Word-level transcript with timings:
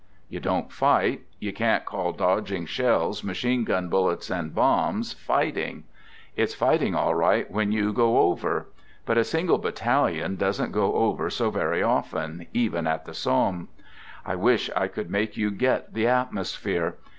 You 0.29 0.39
don't 0.39 0.71
fight; 0.71 1.25
you 1.37 1.53
can't 1.53 1.85
call 1.85 2.05
io2 2.11 2.17
"THE 2.17 2.17
GOOD 2.17 2.17
SOLDIER 2.23 2.41
dodging 2.41 2.65
shells, 2.65 3.23
machine 3.23 3.63
gun 3.63 3.87
bullets, 3.87 4.31
and 4.31 4.55
bombs, 4.55 5.13
fighting; 5.13 5.83
it's 6.35 6.55
fighting 6.55 6.95
all 6.95 7.13
right, 7.13 7.51
when 7.51 7.71
you" 7.71 7.93
go 7.93 8.17
over." 8.17 8.67
But 9.05 9.19
a 9.19 9.23
single 9.23 9.59
battalion 9.59 10.37
doesn't 10.37 10.71
go 10.71 10.95
over 10.95 11.29
so 11.29 11.51
very 11.51 11.83
often, 11.83 12.47
even 12.51 12.87
at 12.87 13.05
the 13.05 13.13
Somme. 13.13 13.67
I 14.25 14.33
wish 14.35 14.71
I 14.75 14.87
could 14.87 15.11
make 15.11 15.37
you" 15.37 15.51
get" 15.51 15.93
the 15.93 16.07
atmosphere. 16.07 16.95